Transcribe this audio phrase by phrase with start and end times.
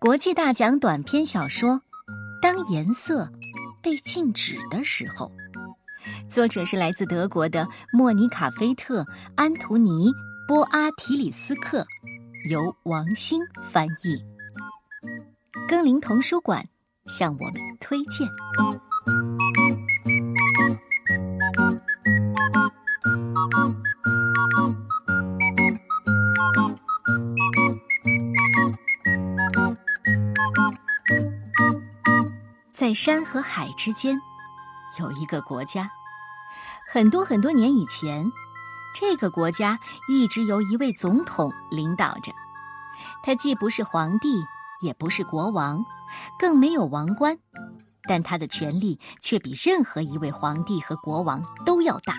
[0.00, 1.70] 国际大奖短篇小说
[2.40, 3.28] 《当颜色
[3.82, 5.28] 被禁止的时候》，
[6.32, 9.02] 作者是来自德国的莫妮卡·菲特·
[9.34, 10.08] 安图尼·
[10.46, 11.84] 波阿提里斯克，
[12.48, 14.22] 由王兴翻译。
[15.66, 16.64] 更林童书馆
[17.06, 18.28] 向我们推荐。
[32.88, 34.18] 在山和海之间，
[34.98, 35.90] 有一个国家。
[36.90, 38.32] 很多很多年以前，
[38.94, 39.78] 这个国家
[40.08, 42.32] 一直由一位总统领导着。
[43.22, 44.42] 他既不是皇帝，
[44.80, 45.84] 也不是国王，
[46.38, 47.36] 更没有王冠，
[48.08, 52.14] 但他的权力却比任何一位皇帝和国王都要大。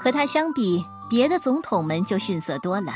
[0.00, 2.94] 和他相比，别的总统们就逊色多了。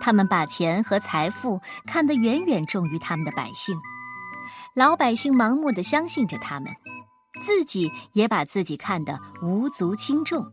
[0.00, 3.76] 他们把钱和财富看得远远重于他们的百姓。
[4.74, 6.72] 老百姓盲目的相信着他们，
[7.40, 10.44] 自己也把自己看得无足轻重。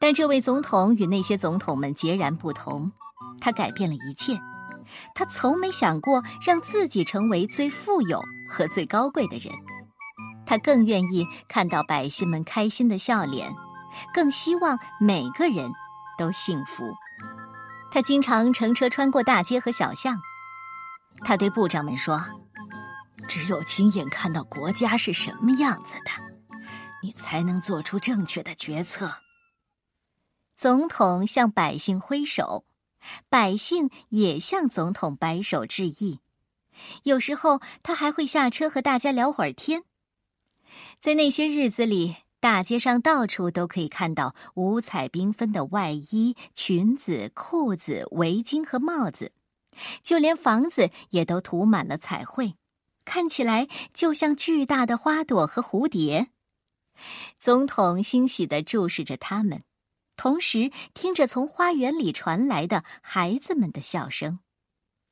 [0.00, 2.90] 但这位总统与那些总统们截然不同，
[3.40, 4.36] 他改变了一切。
[5.14, 9.54] 他从没想过让自己成为最富有和最高贵的人，
[10.44, 13.54] 他更愿意看到百姓们开心的笑脸，
[14.12, 15.70] 更希望每个人
[16.18, 16.92] 都幸福。
[17.90, 20.18] 他经常乘车穿过大街和小巷，
[21.24, 22.20] 他对部长们说。
[23.34, 26.10] 只有亲眼看到国家是什么样子的，
[27.02, 29.10] 你才能做出正确的决策。
[30.54, 32.66] 总统向百姓挥手，
[33.30, 36.20] 百姓也向总统摆手致意。
[37.04, 39.84] 有时候他还会下车和大家聊会儿天。
[41.00, 49.32] 在那些日子里，大街上到处都可以看到五彩缤纷的外衣、裙子、裤子、围巾和帽子，
[50.02, 52.56] 就连房子也都涂满了彩绘。
[53.04, 56.28] 看起来就像巨大的花朵和蝴蝶。
[57.38, 59.64] 总统欣喜的注视着他们，
[60.16, 64.38] 同时听着从花园里传来的孩子们的笑声。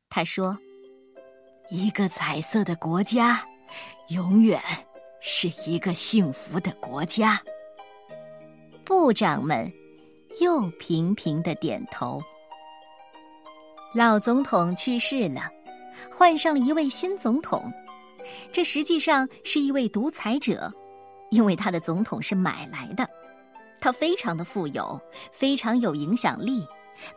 [0.08, 0.58] 他说
[1.70, 3.44] ：“一个彩色的国家，
[4.10, 4.60] 永远
[5.20, 7.40] 是一个幸福的国家。”
[8.84, 9.72] 部长们
[10.40, 12.22] 又频频的点头。
[13.94, 15.50] 老总统去世了。
[16.10, 17.72] 换上了一位新总统，
[18.52, 20.72] 这实际上是一位独裁者，
[21.30, 23.08] 因为他的总统是买来的。
[23.80, 25.00] 他非常的富有，
[25.32, 26.66] 非常有影响力，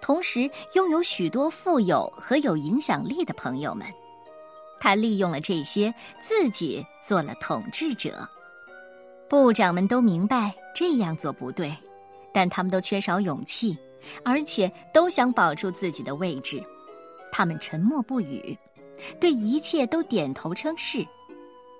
[0.01, 3.85] 同时拥有许多富有和有影响力的朋友们。
[4.79, 8.27] 他利用了这些，自己做了统治者。
[9.29, 11.75] 部长们都明白这样做不对，
[12.33, 13.77] 但他们都缺少勇气，
[14.23, 16.63] 而且都想保住自己的位置。
[17.31, 18.57] 他们沉默不语。
[19.19, 21.05] 对一切都点头称是，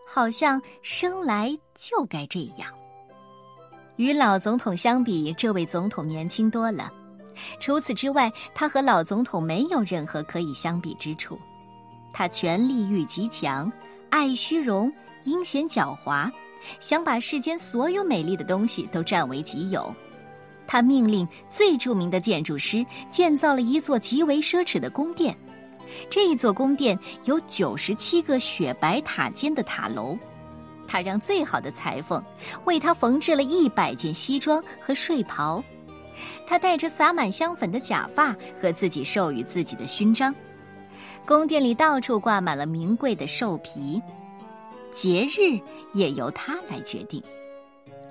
[0.06, 2.68] 好像生来就该这样。
[3.98, 6.92] 与老总统相比，这位总统年轻多了。
[7.60, 11.40] 除此之外，他和老总统没有任何可以相比之处。
[12.12, 13.72] 他权力欲极强，
[14.10, 14.92] 爱虚荣，
[15.24, 16.32] 阴险狡猾，
[16.80, 19.96] 想把世间所有美丽的东西都占为己有。
[20.68, 25.38] 他命令最著名的建筑师建造了一座极为奢侈的宫殿。
[26.10, 30.18] 这一座宫殿有九十七个雪白塔尖的塔楼，
[30.88, 32.24] 他让最好的裁缝
[32.66, 35.64] 为他缝制了一百件西装和睡袍，
[36.48, 40.34] 他戴着洒满香粉的假发和自己授予自己的勋章。
[41.26, 44.02] 宫殿里到处挂满了名贵的兽皮，
[44.92, 45.60] 节日
[45.94, 47.24] 也由他来决定。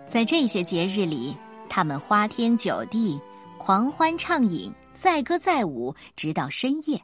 [0.07, 1.37] 在这些节日里，
[1.69, 3.21] 他们花天酒地，
[3.59, 7.01] 狂欢畅饮，载歌载舞，直到深夜。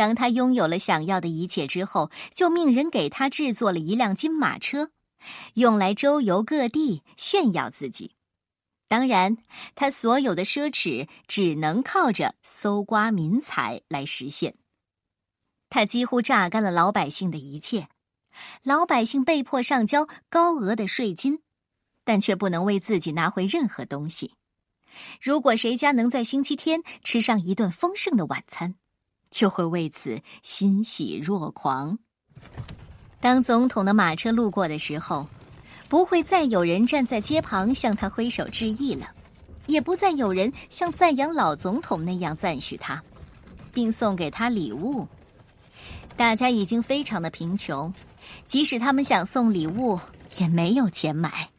[0.00, 4.92] 当他拥有了想要的一切之后，就命人给他制作了一辆金马车，
[5.52, 8.14] 用来周游各地炫耀自己。
[8.88, 9.36] 当然，
[9.74, 14.54] 他所有的奢侈只能靠着搜刮民财来实现。
[15.68, 17.88] 他几乎榨干了老百姓的一切，
[18.62, 21.40] 老百姓被迫上交高额的税金，
[22.04, 24.32] 但却不能为自己拿回任何东西。
[25.20, 28.76] 如果谁家能在星期天吃上一顿丰盛的晚餐，
[29.30, 31.98] 就会为此欣喜若狂。
[33.20, 35.26] 当总统的马车路过的时候，
[35.88, 39.10] 不会再有人站在街旁向他挥手致意了，
[39.66, 43.02] 也不再有人像赞扬老总统那样赞许他，
[43.72, 45.06] 并送给他礼物。
[46.16, 47.92] 大家已经非常的贫穷，
[48.46, 49.98] 即使他们想送礼物，
[50.38, 51.50] 也没有钱买。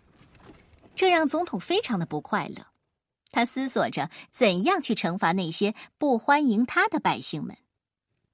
[0.96, 2.66] 这让总统非常的不快乐。
[3.32, 7.56] 他思索着怎样去惩罚那些不欢迎他的百姓们。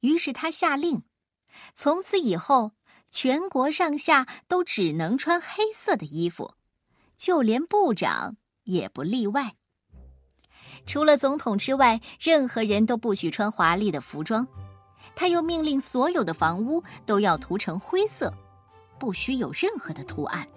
[0.07, 1.03] 于是他下令，
[1.75, 2.71] 从此以后，
[3.11, 6.53] 全国上下都只能穿黑色的衣服，
[7.17, 9.53] 就连部长也不例外。
[10.85, 14.47] 除了总统之外，任何人都不许穿华丽的服装。
[15.13, 18.33] 他又命令所有的房屋都要涂成灰色，
[18.97, 20.47] 不许有任何的图案。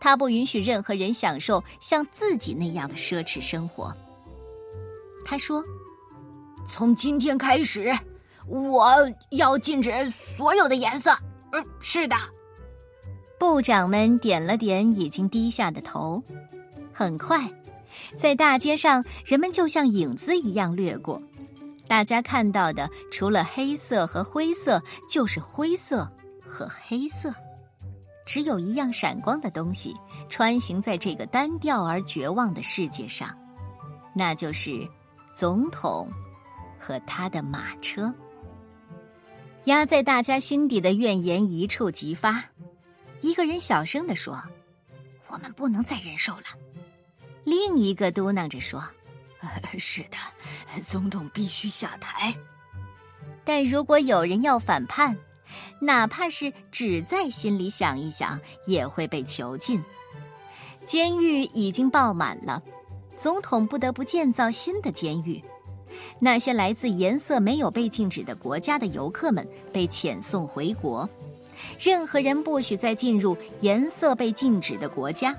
[0.00, 3.94] 他不允许任何人享受像自己那样的奢侈生活。
[5.26, 5.62] 他说
[6.64, 7.92] ：“从今天开始，
[8.46, 8.92] 我
[9.30, 11.16] 要禁止所有的颜色。”
[11.52, 12.16] 嗯，是的。
[13.38, 16.22] 部长们点了点已经低下的头。
[16.92, 17.50] 很快，
[18.16, 21.20] 在大街上，人们就像影子一样掠过。
[21.88, 26.10] 大家看到的，除了黑色和灰色，就是灰色
[26.40, 27.34] 和黑色。
[28.24, 29.94] 只有一样闪光的东西，
[30.28, 33.36] 穿行在这个单调而绝望的世界上，
[34.14, 34.88] 那就是
[35.34, 36.08] 总统
[36.78, 38.14] 和他的马车。
[39.64, 42.42] 压在大家心底的怨言一触即发。
[43.20, 44.42] 一个人小声地说
[45.28, 46.44] ：“我们不能再忍受了。”
[47.44, 48.82] 另一个嘟囔着说。
[49.76, 50.16] 是的，
[50.80, 52.32] 总统必须下台。
[53.42, 55.16] 但如果有人要反叛，
[55.80, 59.82] 哪怕是只在心里想一想，也会被囚禁。
[60.84, 62.62] 监狱已经爆满了，
[63.16, 65.42] 总统不得不建造新的监狱。
[66.18, 71.08] 那些来自颜色没有被禁止的国家的游客们被遣送回国，
[71.78, 75.36] 任何人不许再进入颜色被禁止的国家。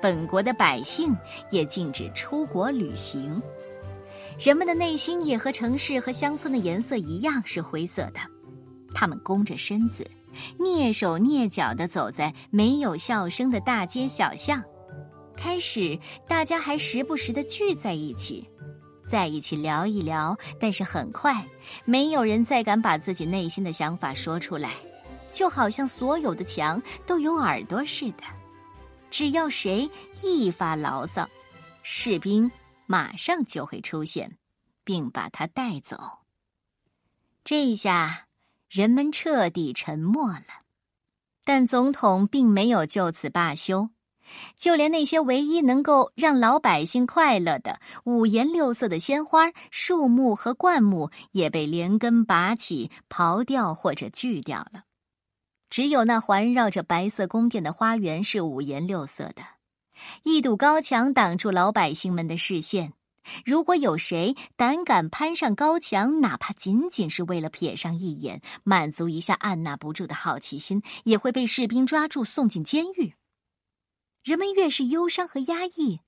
[0.00, 1.16] 本国的百姓
[1.50, 3.42] 也禁止出国旅行，
[4.38, 8.20] 人们的内心也和城市和乡村的颜色一样是灰色的。
[8.94, 10.08] 他们弓着身子，
[10.58, 14.62] 蹑手蹑脚地走在没有笑声的大街小巷。
[15.36, 18.48] 开始，大家还时不时地聚在一起，
[19.08, 20.36] 在一起聊一聊。
[20.60, 21.44] 但是很快，
[21.84, 24.74] 没有人再敢把自己内心的想法说出来，
[25.32, 28.22] 就好像所有的墙都有耳朵似的。
[29.10, 29.90] 只要谁
[30.22, 31.28] 一发牢骚，
[31.82, 32.50] 士兵
[32.86, 34.36] 马上就会出现，
[34.84, 35.96] 并把他带走。
[37.42, 38.26] 这下
[38.68, 40.44] 人们彻底沉默了，
[41.44, 43.88] 但总统并没有就此罢休。
[44.56, 54.84] 就连那些唯一能够让老百姓快乐的五颜六色的鲜花、树木和灌木，也被连根拔起、刨掉或者锯掉了。
[55.70, 59.42] 只有那环绕着白色宫殿的花园是五颜六色的，
[60.22, 62.94] 一堵高墙挡住老百姓们的视线。
[63.44, 73.12] 如果有谁胆敢攀上高墙，哪怕仅仅是为了瞥上一眼，满足一下按捺不住的好奇心，也会被士兵抓住送进监狱。
[74.28, 76.00] 人们越是忧伤和压抑，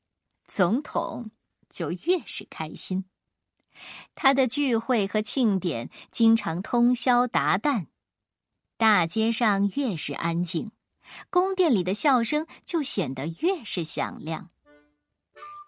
[0.47, 1.31] 总统
[1.71, 3.07] 就越是开心。
[4.15, 7.87] 他的聚会和庆典经常通宵达旦。
[8.77, 10.71] 大街上越是安静，
[11.31, 14.51] 宫殿里的笑声就显得越是响亮。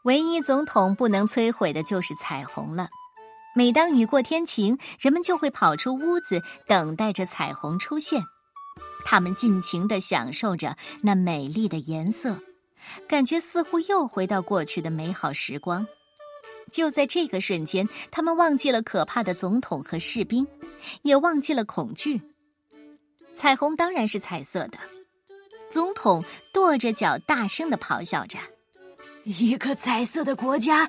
[0.04, 2.90] 唯一总统不能摧毁的就是彩虹了。
[3.54, 8.22] 每当雨过天晴，人们就会跑出屋子，等待着彩虹出现。
[9.04, 12.38] 他们尽情地享受着那美丽的颜色，
[13.08, 15.86] 感觉似乎又回到过去的美好时光。
[16.70, 20.46] 就在这个瞬间，他们忘记了可怕的总统和士兵，
[21.02, 22.20] 也忘记了恐惧。
[23.34, 24.78] 彩虹当然是彩色的。
[25.70, 28.38] 总统跺着脚，大声的咆哮着
[29.24, 30.88] ：“一个彩色的国家，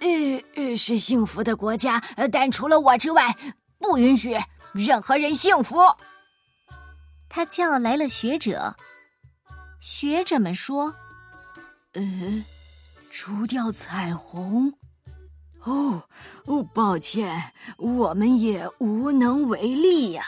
[0.00, 3.34] 呃，是幸福的国家，但除了我之外，
[3.78, 4.36] 不允许
[4.72, 5.78] 任何人幸福。”
[7.34, 8.76] 他叫来了学者。
[9.80, 10.94] 学者们说
[11.94, 12.44] ：“呃，
[13.10, 14.72] 除掉彩虹？
[15.64, 16.00] 哦，
[16.44, 20.24] 哦，抱歉，我们也无能为力呀。”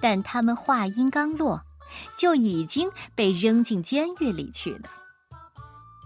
[0.00, 1.62] 但他们话音刚落，
[2.16, 4.88] 就已经被扔进监狱里去了。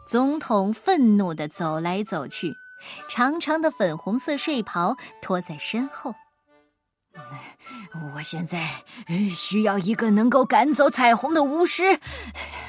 [0.05, 2.53] 总统愤怒的走来走去，
[3.09, 6.13] 长长的粉红色睡袍拖在身后。
[8.15, 8.69] 我现在
[9.31, 11.99] 需要一个能够赶走彩虹的巫师，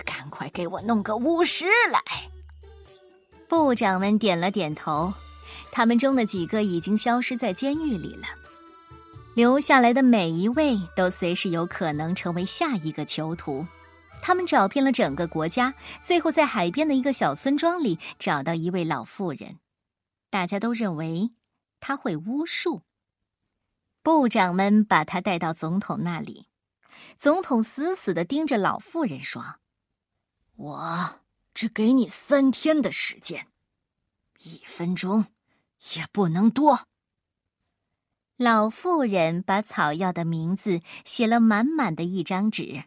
[0.05, 1.99] 赶快给我弄个巫师来！
[3.47, 5.13] 部长们点了点头，
[5.71, 8.27] 他们中的几个已经消失在监狱里了。
[9.35, 13.65] 留下来的每一位都随时有可能成为下一个囚徒。
[14.21, 19.57] 他们找遍了整个国家，最后在海边的一个小村庄里找到一位老妇人。
[20.29, 21.31] 大家都认为
[21.79, 22.83] 他会巫术。
[24.03, 26.49] 部长们把他带到总统那里，
[27.17, 29.55] 总统死死的盯着老妇人说
[30.57, 31.21] ：“我
[31.53, 33.47] 只给你三天的时间，
[34.39, 35.27] 一分钟
[35.95, 36.85] 也不能多。”
[38.35, 42.83] 老妇人把草药的名字写了满满的一张纸。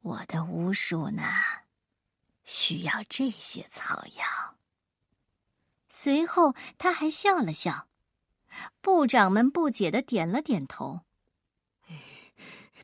[0.00, 1.22] 我的巫术呢，
[2.42, 4.56] 需要这些草药。
[5.88, 7.86] 随后，他还笑了笑。
[8.80, 11.00] 部长们不解的点了点头。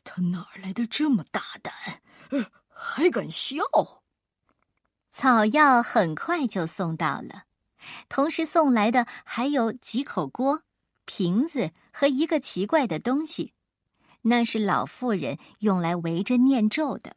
[0.03, 1.73] 他哪来的这么大胆？
[2.67, 3.63] 还敢笑？
[5.11, 7.43] 草药很快就送到了，
[8.09, 10.63] 同时送来的还有几口锅、
[11.05, 13.53] 瓶子和一个奇怪的东西，
[14.23, 17.15] 那是老妇人用来围着念咒的。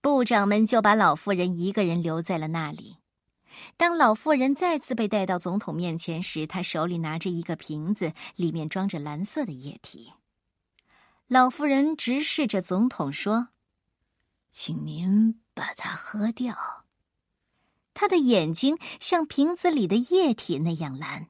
[0.00, 2.98] 部长们就把老妇人一个人留在了那里。
[3.76, 10.12] 当老妇人再次被带到总统面前时，她手里拿着一个瓶子，里面装着蓝色的液体。
[11.26, 13.48] 老妇人直视着总统说
[14.50, 16.84] ：“请您把它喝掉。”
[17.94, 21.28] 他的眼睛像瓶子里的液体那样蓝。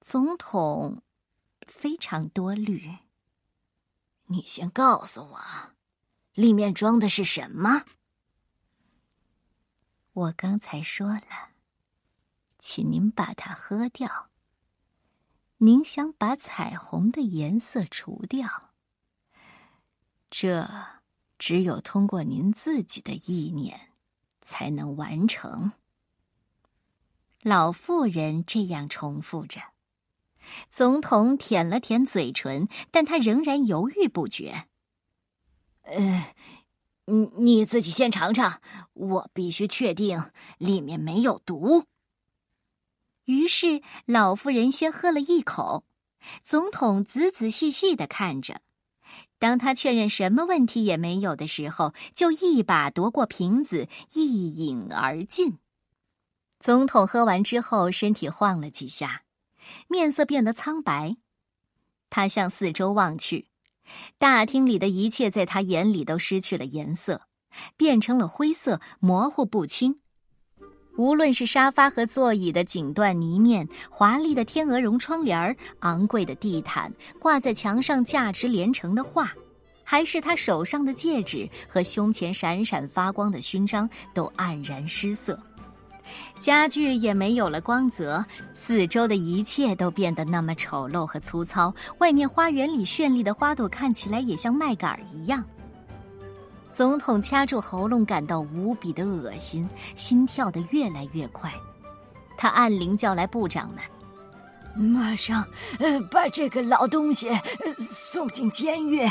[0.00, 1.02] 总统
[1.66, 2.96] 非常多虑。
[4.26, 5.40] 你先告诉我，
[6.34, 7.84] 里面装的是什么？
[10.18, 11.50] 我刚才说了，
[12.58, 14.30] 请您把它喝掉。
[15.58, 18.72] 您想把彩虹的颜色除掉，
[20.28, 20.68] 这
[21.38, 23.92] 只有通过您自己的意念
[24.40, 25.70] 才能完成。
[27.42, 29.60] 老妇人这样重复着。
[30.68, 34.66] 总统舔了舔嘴唇，但他仍然犹豫不决。
[35.82, 36.34] 呃。
[37.08, 38.60] 你你自己先尝尝，
[38.92, 41.84] 我必须确定里面没有毒。
[43.24, 45.84] 于是老妇人先喝了一口，
[46.42, 48.60] 总统仔仔细细的看着。
[49.38, 55.58] 当他确认什么问题也没有的时候，就一把夺过瓶子，一饮而尽。
[56.58, 59.22] 总统喝完之后，身体晃了几下，
[59.88, 61.16] 面色变得苍白。
[62.10, 63.46] 他向四周望去。
[64.18, 67.22] 大厅里的一切在他眼里都失去了颜色，
[67.76, 70.00] 变成了灰色，模糊不清。
[70.96, 79.32] 无论是沙发和座椅的锦缎呢面、华丽的天鹅绒窗帘、昂贵的地毯、挂在墙上价值连城的画，
[79.84, 85.40] 还是他手上的戒指和胸前闪闪发光的勋章，都黯然失色。
[86.38, 91.74] 家具也没有了光泽，四周的一切都变得那么丑陋和粗糙。
[91.98, 95.44] 外面花园里绚丽的花朵看起来也像麦秆儿一样。
[96.70, 101.52] 总统掐住喉咙，感到无比的恶心，心跳得越来越快。
[102.36, 105.44] 他按铃叫来部长们，马上，
[105.80, 107.28] 呃，把这个老东西
[107.80, 109.10] 送进监狱，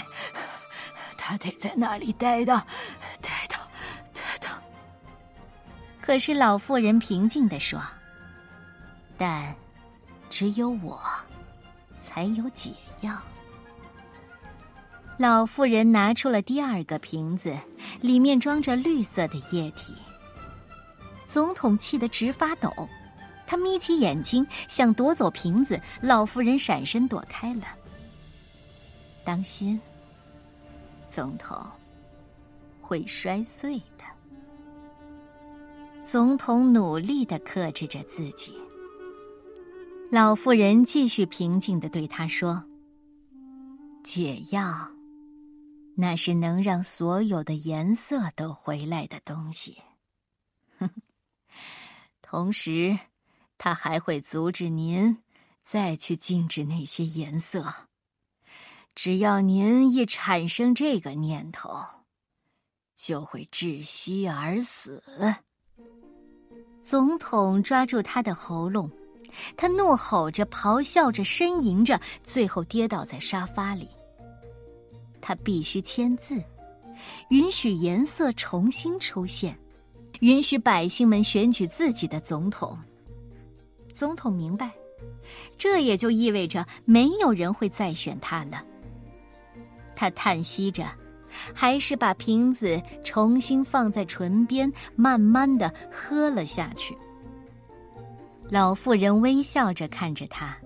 [1.17, 2.67] 他得在那里待到，待到。
[6.07, 7.81] 可是老妇人平静地说
[9.19, 9.53] ：“但
[10.29, 11.01] 只有我
[11.99, 12.71] 才有解
[13.01, 13.13] 药。”
[15.19, 17.53] 老妇人拿出了第二个瓶子，
[17.99, 19.95] 里面装着绿色的液体。
[21.25, 22.71] 总统气得直发抖，
[23.45, 27.67] 他眯起眼睛想夺走瓶子，老妇人闪身躲开了。
[29.25, 29.77] 当心，
[31.09, 31.61] 总统
[32.79, 33.81] 会摔碎。
[36.09, 38.57] 总统努力的克制着自己。
[40.09, 42.63] 老妇人继续平静的对他说
[44.05, 44.89] ：“解药，
[45.95, 49.79] 那是能让所有的颜色都回来的东西。
[52.23, 52.97] 同时，
[53.57, 55.17] 他还会阻止您
[55.61, 57.73] 再去禁止那些颜色。
[58.95, 61.83] 只要您一产生这个念头，
[62.95, 65.03] 就会窒息而死。”
[66.87, 68.89] 总统抓住他的喉咙，
[69.57, 73.89] 他怒吼着、咆哮着、呻吟着，最后跌倒在沙发里。
[75.19, 76.41] 他必须签字，
[77.27, 79.59] 允许颜色重新出现，
[80.21, 82.79] 允许百姓们选举自己的总统。
[83.93, 84.71] 总统明白，
[85.57, 88.63] 这也就意味着没有人会再选他了。
[89.93, 90.87] 他叹息着。
[91.53, 96.97] 还是把瓶子重新放在唇边，慢慢的喝了下去。
[98.49, 100.57] 老妇人微笑着看着他，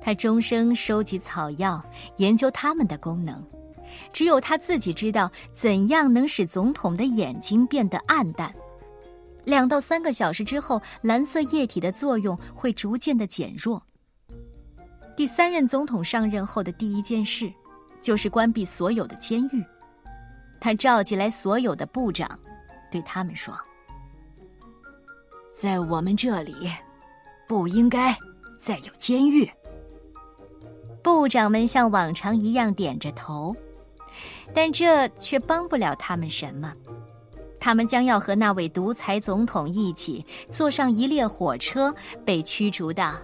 [0.00, 1.82] 他终生收集草药，
[2.16, 3.42] 研究它们的功能。
[4.12, 8.52] 只有他自己知道怎样能使总统的眼睛变得暗淡。
[9.44, 13.80] 两到三个小时之后，蓝色液体的作用会逐渐的减弱。
[15.16, 17.50] 第三任总统上任后的第一件事，
[18.00, 19.64] 就是关闭所有的监狱。
[20.66, 22.28] 他召集来所有的部长
[22.90, 23.56] 对他们说
[25.52, 26.68] 在我们这里
[27.46, 28.12] 不应该
[28.58, 29.48] 再有监狱。
[31.04, 33.54] 部长们像往常一样点着头
[34.52, 36.74] 但这却帮不了他们什么。
[37.60, 41.94] 他们将要和那位独裁总统一起坐上一列火车
[42.24, 43.14] 被驱逐到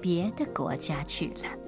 [0.00, 1.58] 别的国家去了。